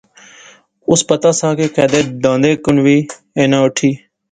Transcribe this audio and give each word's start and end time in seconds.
اس 0.91 1.01
پتا 1.09 1.31
سا 1.39 1.49
کہ 1.57 1.65
کیدے 1.75 2.01
داندے 2.23 2.51
کن 2.63 2.77
وی 2.85 2.97
اینا 3.37 3.57
اٹھی 3.65 3.91